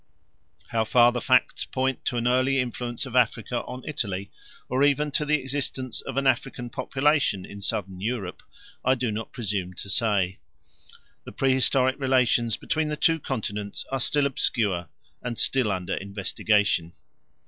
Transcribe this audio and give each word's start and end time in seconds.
How 0.69 0.83
far 0.83 1.11
the 1.11 1.21
facts 1.21 1.63
point 1.63 2.05
to 2.05 2.17
an 2.17 2.27
early 2.27 2.59
influence 2.59 3.05
of 3.05 3.15
Africa 3.15 3.61
on 3.65 3.83
Italy, 3.85 4.31
or 4.67 4.83
even 4.83 5.11
to 5.11 5.25
the 5.25 5.35
existence 5.39 6.01
of 6.01 6.17
an 6.17 6.25
African 6.25 6.71
population 6.71 7.45
in 7.45 7.61
Southern 7.61 8.01
Europe, 8.01 8.41
I 8.83 8.95
do 8.95 9.11
not 9.11 9.31
presume 9.31 9.73
to 9.75 9.91
say. 9.91 10.39
The 11.23 11.31
pre 11.31 11.53
historic 11.53 11.97
historic 11.97 11.99
relations 12.09 12.57
between 12.57 12.87
the 12.87 12.97
two 12.97 13.19
continents 13.19 13.85
are 13.91 13.99
still 13.99 14.25
obscure 14.25 14.89
and 15.21 15.37
still 15.37 15.71
under 15.71 15.93
investigation. 15.93 16.93